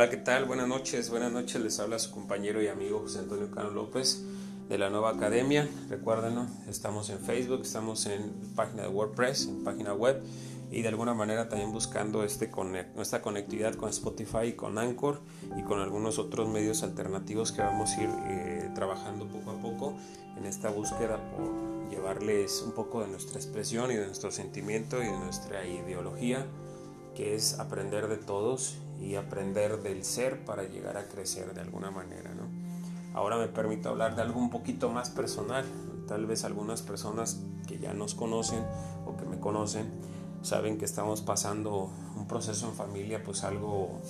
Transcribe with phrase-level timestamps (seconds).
[0.00, 0.46] Hola, ¿qué tal?
[0.46, 1.60] Buenas noches, buenas noches.
[1.60, 4.24] Les habla su compañero y amigo José Antonio Cano López
[4.66, 5.68] de la nueva academia.
[5.90, 10.22] Recuérdenlo, estamos en Facebook, estamos en página de WordPress, en página web
[10.70, 12.50] y de alguna manera también buscando este
[12.94, 15.20] nuestra conectividad con Spotify, con Anchor
[15.58, 19.98] y con algunos otros medios alternativos que vamos a ir eh, trabajando poco a poco
[20.38, 25.08] en esta búsqueda por llevarles un poco de nuestra expresión y de nuestro sentimiento y
[25.08, 26.46] de nuestra ideología
[27.14, 31.90] que es aprender de todos y aprender del ser para llegar a crecer de alguna
[31.90, 32.34] manera.
[32.34, 32.42] ¿no?
[33.14, 35.64] Ahora me permito hablar de algo un poquito más personal.
[36.06, 38.64] Tal vez algunas personas que ya nos conocen
[39.06, 39.86] o que me conocen
[40.42, 44.00] saben que estamos pasando un proceso en familia pues algo,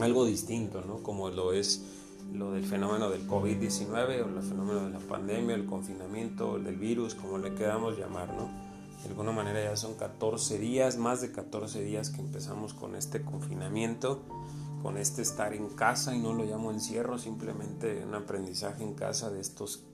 [0.00, 1.02] algo distinto, ¿no?
[1.02, 1.84] como lo es
[2.32, 6.76] lo del fenómeno del COVID-19 o el fenómeno de la pandemia, el confinamiento, el del
[6.76, 8.34] virus, como le queramos llamar.
[8.34, 8.65] ¿no?
[9.06, 13.22] De alguna manera ya son 14 días, más de 14 días que empezamos con este
[13.22, 14.22] confinamiento,
[14.82, 19.30] con este estar en casa y no lo llamo encierro, simplemente un aprendizaje en casa
[19.30, 19.84] de estos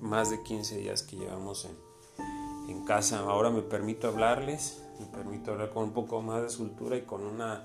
[0.00, 1.76] más de 15 días que llevamos en,
[2.68, 3.20] en casa.
[3.20, 7.22] Ahora me permito hablarles, me permito hablar con un poco más de soltura y con
[7.22, 7.62] una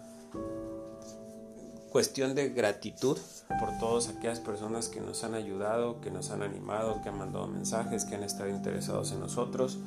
[1.92, 3.18] cuestión de gratitud
[3.60, 7.48] por todas aquellas personas que nos han ayudado, que nos han animado, que han mandado
[7.48, 9.80] mensajes, que han estado interesados en nosotros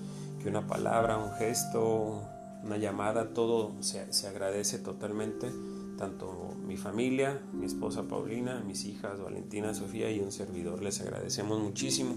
[0.49, 2.23] una palabra, un gesto,
[2.63, 5.51] una llamada, todo se, se agradece totalmente,
[5.99, 10.83] tanto mi familia, mi esposa Paulina, mis hijas Valentina, Sofía y un servidor.
[10.83, 12.15] Les agradecemos muchísimo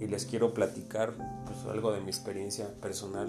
[0.00, 3.28] y les quiero platicar pues, algo de mi experiencia personal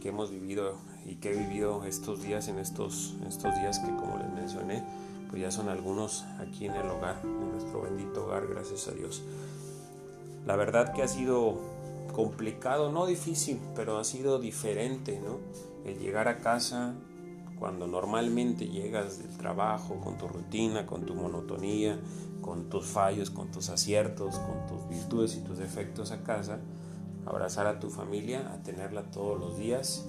[0.00, 0.74] que hemos vivido
[1.06, 4.84] y que he vivido estos días, en estos, estos días que como les mencioné,
[5.30, 9.22] pues ya son algunos aquí en el hogar, en nuestro bendito hogar, gracias a Dios.
[10.46, 11.60] La verdad que ha sido
[12.22, 15.38] complicado, no difícil, pero ha sido diferente, ¿no?
[15.88, 16.94] El llegar a casa
[17.58, 21.98] cuando normalmente llegas del trabajo con tu rutina, con tu monotonía,
[22.42, 26.58] con tus fallos, con tus aciertos, con tus virtudes y tus defectos a casa,
[27.24, 30.06] abrazar a tu familia, a tenerla todos los días,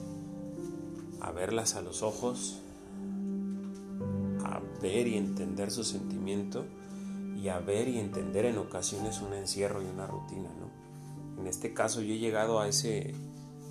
[1.22, 2.59] a verlas a los ojos,
[4.43, 6.66] a ver y entender su sentimiento
[7.41, 10.80] y a ver y entender en ocasiones un encierro y una rutina, ¿no?
[11.41, 13.13] En este caso yo he llegado a, ese,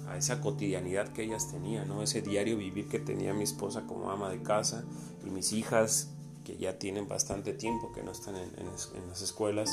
[0.09, 2.03] a esa cotidianidad que ellas tenían, ¿no?
[2.03, 4.85] ese diario vivir que tenía mi esposa como ama de casa
[5.25, 6.11] y mis hijas
[6.45, 8.67] que ya tienen bastante tiempo que no están en,
[9.09, 9.71] las escuelas.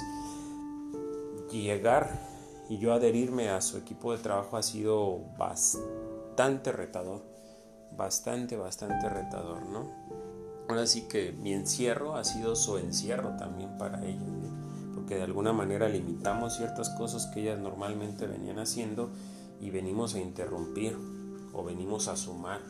[1.51, 2.19] Llegar
[2.69, 7.23] y yo adherirme a su equipo de trabajo ha sido bastante retador,
[7.97, 9.89] bastante, bastante retador, ¿no?
[10.67, 14.46] Ahora sí que mi encierro ha sido su encierro también para ellos
[15.07, 19.09] que de alguna manera limitamos ciertas cosas que ellas normalmente venían haciendo
[19.59, 20.97] y venimos a interrumpir
[21.53, 22.61] o venimos a sumar.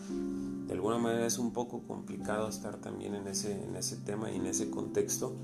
[0.68, 4.38] De alguna manera es un poco complicado estar también en ese, en ese tema y
[4.38, 5.36] en ese contexto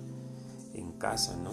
[0.74, 1.52] en casa, ¿no?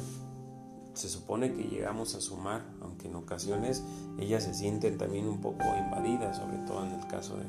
[0.94, 3.82] Se supone que llegamos a sumar, aunque en ocasiones
[4.18, 7.44] ellas se sienten también un poco invadidas, sobre todo en el caso de,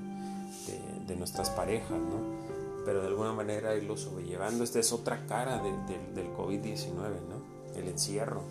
[1.08, 2.40] de, nuestras parejas, ¿no?
[2.86, 6.96] Pero de alguna manera irlo sobrellevando, esta es otra cara del COVID-19,
[7.30, 7.41] ¿no?
[7.76, 8.44] El encierro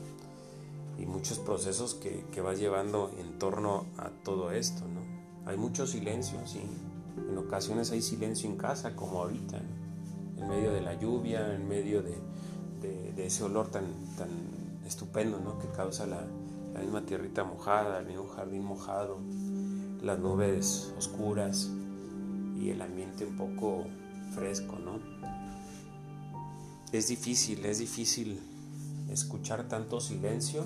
[0.99, 5.01] y muchos procesos que, que vas llevando en torno a todo esto, ¿no?
[5.51, 6.61] Hay mucho silencio, sí.
[7.17, 9.61] En ocasiones hay silencio en casa, como ahorita,
[10.37, 12.17] en medio de la lluvia, en medio de,
[12.81, 13.85] de, ese olor tan,
[14.17, 14.29] tan
[14.87, 15.59] estupendo, ¿no?
[15.59, 16.25] Que causa la,
[16.75, 19.19] la misma tierrita mojada, el mismo jardín mojado,
[20.03, 21.71] las nubes oscuras
[22.59, 23.85] y el ambiente un poco
[24.35, 24.99] fresco, ¿no?
[26.93, 28.41] Es difícil, es difícil
[29.11, 30.65] escuchar tanto silencio,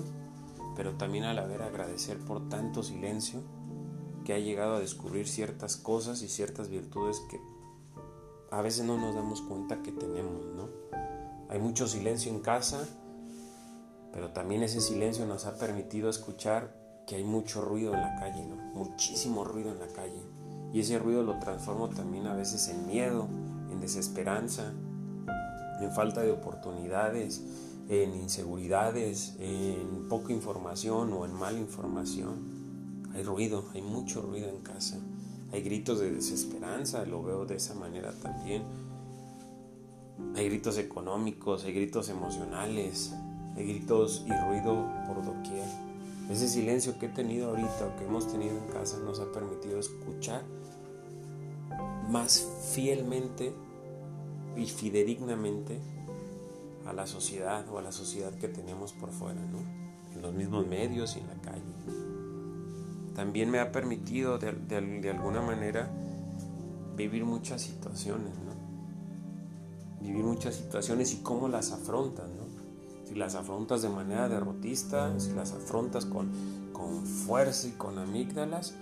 [0.75, 3.41] pero también a la vez agradecer por tanto silencio
[4.23, 7.39] que ha llegado a descubrir ciertas cosas y ciertas virtudes que
[8.51, 10.69] a veces no nos damos cuenta que tenemos, ¿no?
[11.49, 12.87] Hay mucho silencio en casa,
[14.11, 18.45] pero también ese silencio nos ha permitido escuchar que hay mucho ruido en la calle,
[18.45, 18.55] ¿no?
[18.55, 20.21] Muchísimo ruido en la calle.
[20.73, 23.27] Y ese ruido lo transformo también a veces en miedo,
[23.71, 24.73] en desesperanza,
[25.79, 27.43] en falta de oportunidades,
[27.89, 32.55] en inseguridades, en poca información o en mala información.
[33.13, 34.99] Hay ruido, hay mucho ruido en casa.
[35.51, 38.63] Hay gritos de desesperanza, lo veo de esa manera también.
[40.35, 43.13] Hay gritos económicos, hay gritos emocionales,
[43.55, 45.67] hay gritos y ruido por doquier.
[46.29, 49.79] Ese silencio que he tenido ahorita o que hemos tenido en casa nos ha permitido
[49.79, 50.43] escuchar
[52.09, 53.53] más fielmente
[54.55, 55.79] y fidedignamente
[56.85, 59.59] a la sociedad o a la sociedad que tenemos por fuera, ¿no?
[60.15, 61.61] en los mismos medios y en la calle.
[63.15, 65.89] También me ha permitido de, de, alguna manera
[66.95, 70.05] vivir muchas situaciones, ¿no?
[70.05, 72.45] vivir muchas situaciones y cómo las afrontas, ¿no?
[73.07, 76.31] Si las afrontas de manera derrotista, si las afrontas con,
[76.73, 78.73] con fuerza y con amígdalas,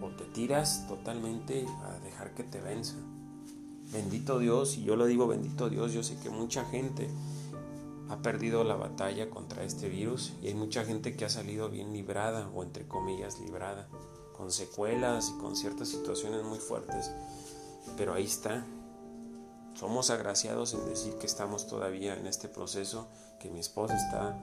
[0.00, 2.94] o te tiras totalmente a dejar que te venza.
[3.92, 7.08] Bendito Dios, y yo lo digo bendito Dios, yo sé que mucha gente
[8.08, 11.92] ha perdido la batalla contra este virus y hay mucha gente que ha salido bien
[11.92, 13.88] librada o entre comillas librada,
[14.36, 17.10] con secuelas y con ciertas situaciones muy fuertes.
[17.96, 18.64] Pero ahí está.
[19.74, 23.08] Somos agraciados en decir que estamos todavía en este proceso,
[23.40, 24.38] que mi esposa está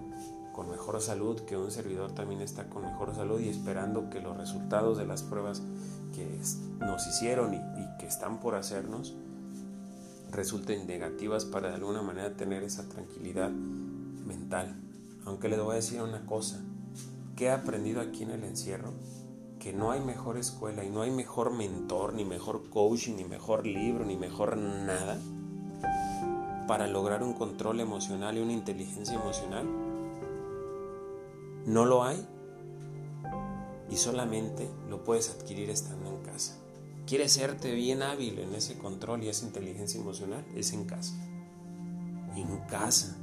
[0.53, 4.37] con mejor salud, que un servidor también está con mejor salud y esperando que los
[4.37, 5.61] resultados de las pruebas
[6.13, 6.39] que
[6.79, 9.15] nos hicieron y, y que están por hacernos
[10.33, 14.75] resulten negativas para de alguna manera tener esa tranquilidad mental.
[15.25, 16.61] Aunque les voy a decir una cosa,
[17.35, 18.93] que he aprendido aquí en el encierro,
[19.59, 23.65] que no hay mejor escuela y no hay mejor mentor, ni mejor coaching, ni mejor
[23.65, 25.17] libro, ni mejor nada
[26.67, 29.67] para lograr un control emocional y una inteligencia emocional.
[31.65, 32.25] No lo hay
[33.89, 36.62] y solamente lo puedes adquirir estando en casa.
[37.05, 40.45] ¿Quieres serte bien hábil en ese control y esa inteligencia emocional?
[40.55, 41.15] Es en casa.
[42.35, 43.17] En casa.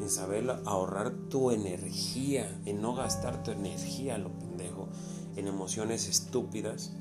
[0.00, 4.88] En saber ahorrar tu energía, en no gastar tu energía, lo pendejo,
[5.36, 6.92] en emociones estúpidas,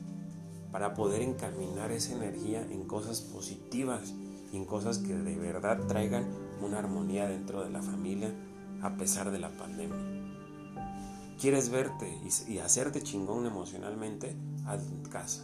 [0.72, 4.14] para poder encaminar esa energía en cosas positivas
[4.54, 6.28] en cosas que de verdad traigan
[6.62, 8.34] una armonía dentro de la familia
[8.82, 9.98] a pesar de la pandemia.
[11.40, 14.36] ¿Quieres verte y, hacerte chingón emocionalmente?
[14.68, 15.44] En casa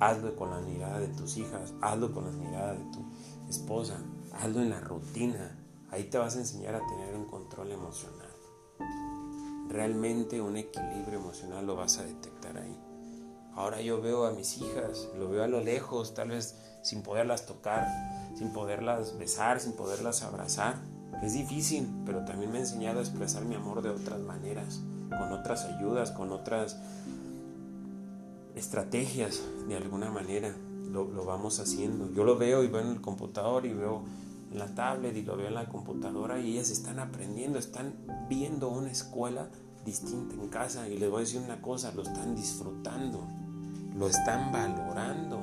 [0.00, 3.04] Hazlo con la mirada de tus hijas, hazlo con la mirada de tu
[3.48, 3.98] esposa,
[4.32, 5.58] hazlo en la rutina.
[5.90, 8.28] Ahí te vas a enseñar a tener un control emocional.
[9.68, 12.78] Realmente un equilibrio emocional lo vas a detectar ahí.
[13.54, 17.44] Ahora yo veo a mis hijas, lo veo a lo lejos, tal vez sin poderlas
[17.46, 17.88] tocar,
[18.36, 20.76] sin poderlas besar, sin poderlas abrazar.
[21.22, 25.32] Es difícil, pero también me ha enseñado a expresar mi amor de otras maneras, con
[25.32, 26.76] otras ayudas, con otras
[28.58, 30.54] estrategias de alguna manera.
[30.90, 32.10] Lo, vamos haciendo.
[32.12, 34.04] Yo lo veo y veo en el computador y veo
[34.50, 37.94] en la tablet y lo veo en la computadora y ellas están aprendiendo, están
[38.28, 39.50] viendo una escuela
[39.84, 43.22] distinta en casa y les voy a decir una cosa, lo están disfrutando,
[43.96, 45.40] lo están valorando,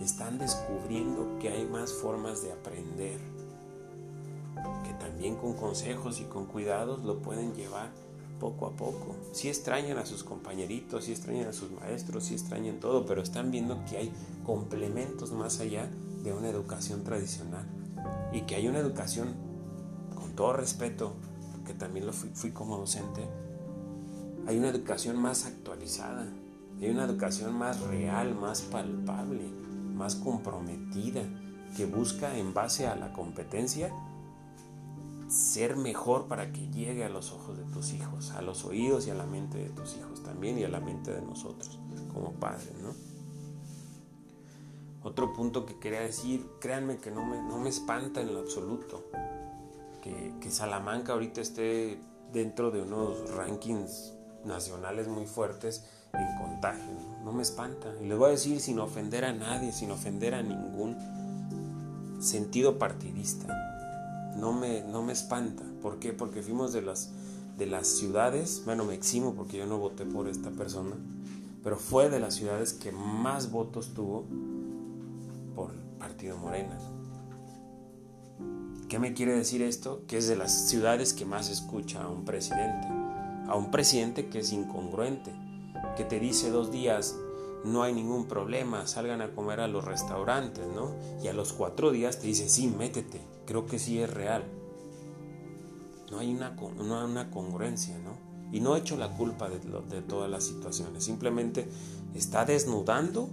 [0.00, 3.18] están descubriendo que hay más formas de aprender,
[4.84, 7.90] que también con consejos y con cuidados lo pueden llevar
[8.40, 9.14] poco a poco.
[9.32, 13.52] Si extrañan a sus compañeritos, si extrañan a sus maestros, si extrañan todo, pero están
[13.52, 14.12] viendo que hay
[14.44, 15.88] complementos más allá
[16.24, 17.64] de una educación tradicional
[18.32, 19.34] y que hay una educación,
[20.16, 21.14] con todo respeto,
[21.64, 23.28] que también lo fui, fui como docente,
[24.48, 26.26] hay una educación más actualizada,
[26.80, 29.44] hay una educación más real, más palpable,
[29.94, 31.22] más comprometida,
[31.76, 33.92] que busca en base a la competencia
[35.30, 39.10] ser mejor para que llegue a los ojos de tus hijos, a los oídos y
[39.10, 41.78] a la mente de tus hijos también y a la mente de nosotros
[42.12, 42.92] como padres, ¿no?
[45.02, 49.04] Otro punto que quería decir, créanme que no me, no me espanta en lo absoluto
[50.02, 52.00] que, que Salamanca ahorita esté
[52.32, 57.24] dentro de unos rankings nacionales muy fuertes en contagio, ¿no?
[57.26, 57.94] no me espanta.
[58.02, 60.98] Y les voy a decir sin ofender a nadie, sin ofender a ningún
[62.20, 63.69] sentido partidista
[64.40, 65.62] no me, no me espanta.
[65.82, 66.12] ¿Por qué?
[66.12, 67.12] Porque fuimos de las,
[67.58, 70.96] de las ciudades, bueno, me eximo porque yo no voté por esta persona,
[71.62, 74.24] pero fue de las ciudades que más votos tuvo
[75.54, 76.78] por Partido Morena.
[78.88, 80.02] ¿Qué me quiere decir esto?
[80.08, 82.88] Que es de las ciudades que más escucha a un presidente,
[83.46, 85.32] a un presidente que es incongruente,
[85.96, 87.14] que te dice dos días,
[87.64, 90.94] no hay ningún problema, salgan a comer a los restaurantes, ¿no?
[91.22, 93.20] Y a los cuatro días te dice, sí, métete,
[93.50, 94.44] creo que sí es real.
[96.12, 98.16] No hay una, una congruencia, ¿no?
[98.52, 101.68] Y no he hecho la culpa de, de todas las situaciones, simplemente
[102.14, 103.28] está desnudando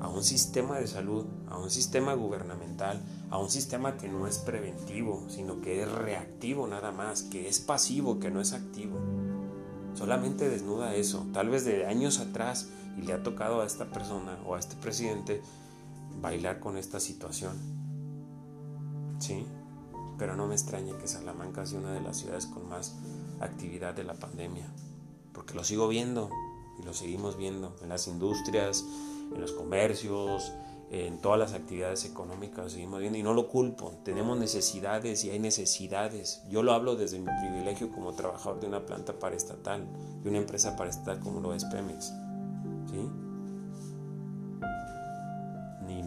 [0.00, 4.38] a un sistema de salud, a un sistema gubernamental, a un sistema que no es
[4.38, 8.98] preventivo, sino que es reactivo nada más, que es pasivo, que no es activo.
[9.92, 11.26] Solamente desnuda eso.
[11.34, 14.76] Tal vez de años atrás y le ha tocado a esta persona o a este
[14.76, 15.42] presidente
[16.22, 17.77] bailar con esta situación.
[19.18, 19.46] ¿Sí?
[20.18, 22.96] Pero no me extraña que Salamanca sea una de las ciudades con más
[23.40, 24.66] actividad de la pandemia.
[25.32, 26.30] Porque lo sigo viendo
[26.80, 28.84] y lo seguimos viendo en las industrias,
[29.32, 30.52] en los comercios,
[30.90, 33.92] en todas las actividades económicas, seguimos viendo y no lo culpo.
[34.04, 36.42] Tenemos necesidades y hay necesidades.
[36.48, 39.86] Yo lo hablo desde mi privilegio como trabajador de una planta paraestatal,
[40.22, 42.12] de una empresa paraestatal como lo es Pemex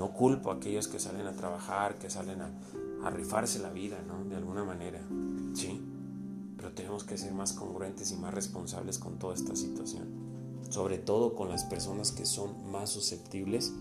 [0.01, 2.49] no culpo a aquellos que salen a trabajar, que salen a,
[3.03, 4.23] a la vida, ¿no?
[4.25, 5.01] De alguna manera,
[5.53, 5.81] ¿sí?
[6.55, 10.07] Pero tenemos que ser más congruentes y más responsables con toda esta situación.
[10.69, 13.73] Sobre todo con las personas que son más susceptibles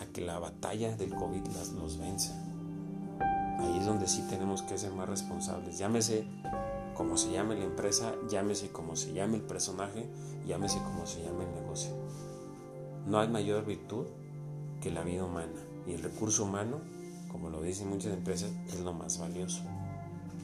[0.00, 2.32] a que la batalla del COVID las, los venza.
[3.60, 5.78] Ahí es donde sí tenemos que ser más responsables.
[5.78, 6.26] Llámese
[6.94, 10.08] como se llame la empresa, llámese como se llame el personaje,
[10.46, 11.90] llámese como se llame el negocio.
[13.06, 14.06] No hay mayor virtud
[14.80, 15.60] que la vida humana.
[15.86, 16.80] Y el recurso humano,
[17.34, 19.64] como lo dicen muchas empresas, es lo más valioso.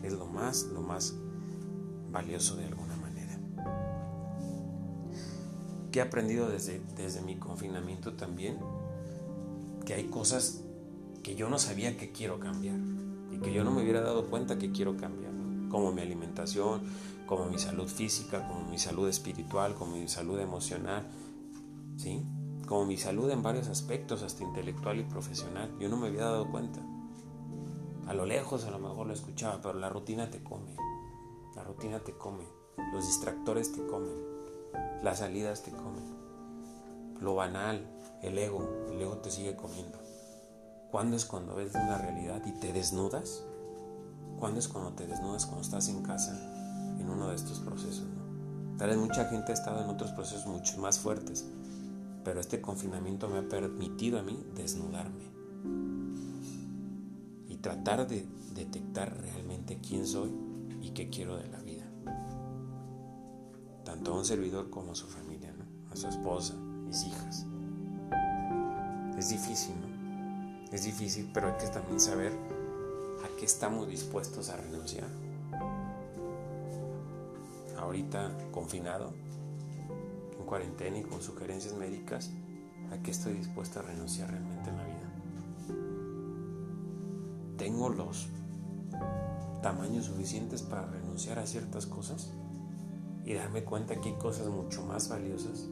[0.03, 1.15] Es lo más, lo más
[2.11, 3.39] valioso de alguna manera.
[5.93, 8.59] ¿Qué he aprendido desde, desde mi confinamiento también?
[9.87, 10.65] Que hay cosas
[11.23, 12.81] que yo no sabía que quiero cambiar
[13.31, 15.33] y que yo no me hubiera dado cuenta que quiero cambiar,
[15.69, 16.81] como mi alimentación,
[17.25, 21.07] como mi salud física, como mi salud espiritual, como mi salud emocional,
[21.97, 22.25] ¿sí?
[22.71, 25.77] Como mi salud en varios aspectos, hasta intelectual y profesional.
[25.81, 26.79] Yo no me había dado cuenta.
[28.07, 30.77] A lo lejos a lo mejor lo escuchaba, pero la rutina te come.
[31.57, 32.45] La rutina te come.
[32.93, 34.15] Los distractores te comen.
[35.03, 36.05] Las salidas te comen.
[37.21, 37.91] Lo banal,
[38.23, 39.99] el ego, el ego te sigue comiendo.
[40.93, 43.43] ¿Cuándo es cuando ves una realidad y te desnudas?
[44.39, 46.39] ¿Cuándo es cuando te desnudas cuando estás en casa
[47.01, 48.07] en uno de estos procesos?
[48.79, 51.45] Tal vez mucha gente ha estado en otros procesos mucho más fuertes,
[52.25, 55.31] pero este confinamiento me ha permitido a mí desnudarme
[57.49, 60.33] y tratar de detectar realmente quién soy
[60.83, 61.87] y qué quiero de la vida.
[63.85, 65.53] Tanto a un servidor como a su familia,
[65.91, 67.47] a su esposa, mis hijas.
[69.19, 70.71] Es difícil, ¿no?
[70.73, 72.33] Es difícil, pero hay que también saber
[73.25, 75.09] a qué estamos dispuestos a renunciar.
[77.77, 79.13] Ahorita confinado,
[80.51, 82.33] cuarentena y con sugerencias médicas,
[82.91, 85.77] ¿a qué estoy dispuesto a renunciar realmente en la vida?
[87.57, 88.29] ¿Tengo los
[89.63, 92.33] tamaños suficientes para renunciar a ciertas cosas
[93.25, 95.69] y darme cuenta que hay cosas mucho más valiosas?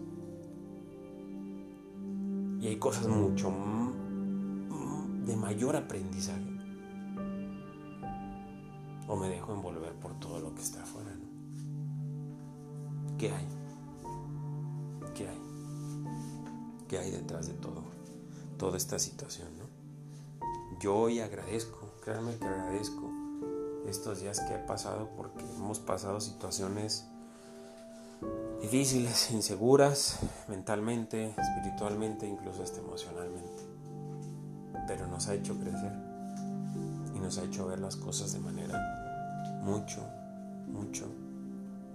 [2.61, 3.53] Y hay cosas mucho
[5.27, 6.57] de mayor aprendizaje.
[9.09, 11.11] O me dejo envolver por todo lo que está afuera.
[13.19, 13.58] ¿Qué hay?
[16.89, 17.83] ¿Qué hay detrás de todo?
[18.57, 19.65] Toda esta situación, ¿no?
[20.81, 23.11] Yo hoy agradezco, créanme que agradezco
[23.87, 27.05] estos días que he pasado porque hemos pasado situaciones
[28.63, 30.19] difíciles, inseguras,
[30.49, 33.63] mentalmente, espiritualmente, incluso hasta emocionalmente.
[34.87, 35.93] Pero nos ha hecho crecer
[37.15, 40.01] y nos ha hecho ver las cosas de manera mucho,
[40.69, 41.07] mucho,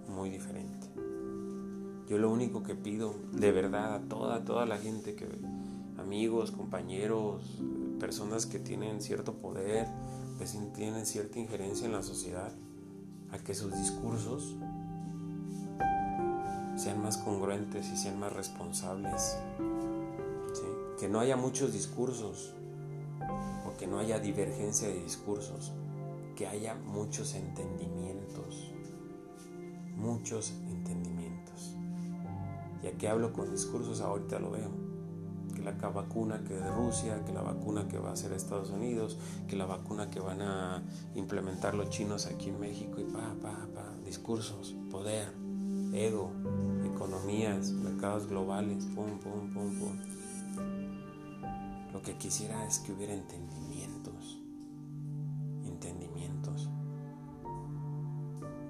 [0.08, 0.83] muy diferente.
[2.10, 5.28] Yo lo único que pido de verdad a toda, toda la gente que,
[5.98, 7.42] amigos, compañeros,
[8.00, 9.88] personas que tienen cierto poder,
[10.38, 10.46] que
[10.76, 12.52] tienen cierta injerencia en la sociedad,
[13.32, 14.56] a que sus discursos
[16.76, 19.38] sean más congruentes y sean más responsables.
[21.00, 22.54] Que no haya muchos discursos
[23.66, 25.72] o que no haya divergencia de discursos,
[26.36, 28.72] que haya muchos entendimientos,
[29.96, 31.76] muchos entendimientos.
[32.84, 34.70] Ya que hablo con discursos, ahorita lo veo.
[35.56, 39.18] Que la vacuna que de Rusia, que la vacuna que va a ser Estados Unidos,
[39.48, 40.84] que la vacuna que van a
[41.16, 43.96] implementar los chinos aquí en México y pa, pa, pa.
[44.04, 45.34] Discursos, poder,
[45.94, 46.32] ego,
[46.84, 49.98] economías, mercados globales, pum, pum, pum, pum.
[51.94, 54.42] Lo que quisiera es que hubiera entendimientos.
[55.64, 56.70] Entendimientos.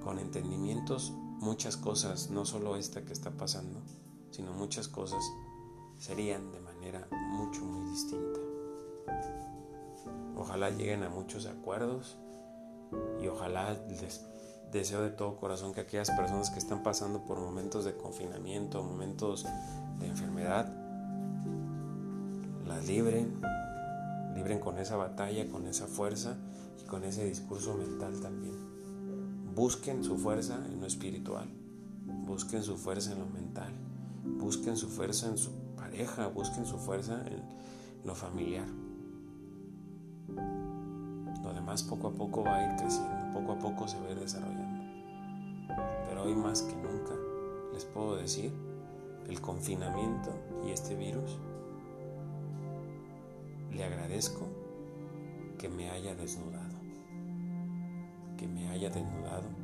[0.04, 3.82] Con entendimientos muchas cosas, no solo esta que está pasando,
[4.34, 5.24] sino muchas cosas
[5.98, 8.40] serían de manera mucho, muy distinta.
[10.36, 12.18] Ojalá lleguen a muchos acuerdos
[13.22, 14.26] y ojalá les
[14.72, 19.46] deseo de todo corazón que aquellas personas que están pasando por momentos de confinamiento, momentos
[20.00, 20.74] de enfermedad,
[22.66, 23.40] las libren,
[24.34, 26.38] libren con esa batalla, con esa fuerza
[26.82, 29.54] y con ese discurso mental también.
[29.54, 31.48] Busquen su fuerza en lo espiritual,
[32.26, 33.93] busquen su fuerza en lo mental
[34.44, 37.42] busquen su fuerza en su pareja, busquen su fuerza en
[38.04, 38.68] lo familiar.
[41.42, 44.12] Lo demás poco a poco va a ir creciendo, poco a poco se va a
[44.12, 44.84] ir desarrollando.
[46.10, 47.14] Pero hoy más que nunca
[47.74, 48.52] les puedo decir,
[49.30, 50.32] el confinamiento
[50.68, 51.38] y este virus,
[53.72, 54.46] le agradezco
[55.58, 56.78] que me haya desnudado,
[58.38, 59.63] que me haya desnudado